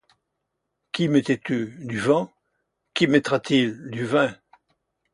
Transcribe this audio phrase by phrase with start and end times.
[0.91, 1.75] Qu'y mettais-tu?
[1.85, 2.33] Du vent.
[2.95, 3.75] -Qu'y mettra-t-il?
[3.89, 4.33] -Du vin.